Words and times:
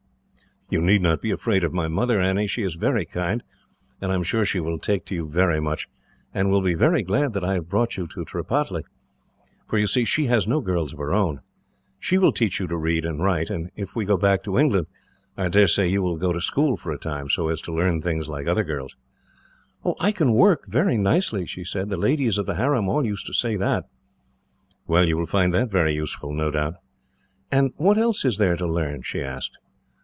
"You 0.73 0.79
need 0.81 1.01
not 1.01 1.19
be 1.19 1.31
afraid 1.31 1.65
of 1.65 1.73
my 1.73 1.89
mother, 1.89 2.21
Annie. 2.21 2.47
She 2.47 2.63
is 2.63 2.75
very 2.75 3.03
kind, 3.03 3.43
and 3.99 4.09
I 4.09 4.15
am 4.15 4.23
sure 4.23 4.45
she 4.45 4.61
will 4.61 4.79
take 4.79 5.03
to 5.07 5.13
you 5.15 5.27
very 5.27 5.59
much, 5.59 5.89
and 6.33 6.49
will 6.49 6.61
be 6.61 6.75
very 6.75 7.03
glad 7.03 7.33
that 7.33 7.43
I 7.43 7.55
have 7.55 7.67
brought 7.67 7.97
you 7.97 8.07
to 8.07 8.23
Tripataly; 8.23 8.83
for, 9.67 9.77
you 9.77 9.85
see, 9.85 10.05
she 10.05 10.27
has 10.27 10.47
no 10.47 10.61
girls 10.61 10.93
of 10.93 10.99
her 10.99 11.11
own. 11.13 11.41
She 11.99 12.17
will 12.17 12.31
teach 12.31 12.61
you 12.61 12.67
to 12.67 12.77
read 12.77 13.03
and 13.03 13.21
write, 13.21 13.49
and 13.49 13.69
if 13.75 13.97
we 13.97 14.05
go 14.05 14.15
back 14.15 14.43
to 14.43 14.57
England, 14.57 14.87
I 15.35 15.49
dare 15.49 15.67
say 15.67 15.89
you 15.89 16.01
will 16.01 16.15
go 16.15 16.31
to 16.31 16.39
school 16.39 16.77
for 16.77 16.93
a 16.93 16.97
time, 16.97 17.27
so 17.29 17.49
as 17.49 17.59
to 17.63 17.73
learn 17.75 18.01
things 18.01 18.29
like 18.29 18.47
other 18.47 18.63
girls." 18.63 18.95
"I 19.99 20.13
can 20.13 20.31
work 20.31 20.67
very 20.69 20.95
nicely," 20.97 21.45
she 21.45 21.65
said. 21.65 21.89
"The 21.89 21.97
ladies 21.97 22.37
of 22.37 22.45
the 22.45 22.55
harem 22.55 22.87
all 22.87 23.05
used 23.05 23.25
to 23.25 23.33
say 23.33 23.57
that." 23.57 23.89
"Well, 24.87 25.05
you 25.05 25.17
will 25.17 25.25
find 25.25 25.53
that 25.53 25.69
very 25.69 25.93
useful, 25.93 26.31
no 26.31 26.49
doubt." 26.49 26.75
"And 27.51 27.73
what 27.75 27.97
else 27.97 28.23
is 28.23 28.37
there 28.37 28.55
to 28.55 28.65
learn?" 28.65 29.01
she 29.01 29.21
asked. 29.21 29.57